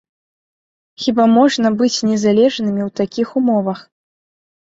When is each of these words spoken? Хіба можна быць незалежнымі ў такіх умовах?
Хіба 1.03 1.25
можна 1.39 1.67
быць 1.81 2.03
незалежнымі 2.11 2.81
ў 2.87 2.95
такіх 3.01 3.27
умовах? 3.43 3.79